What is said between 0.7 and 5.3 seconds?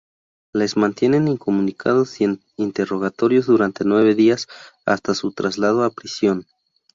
mantienen incomunicados y en interrogatorios durante nueve días hasta